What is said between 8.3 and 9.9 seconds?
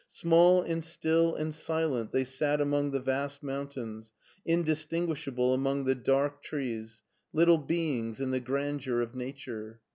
the grandeur of nature.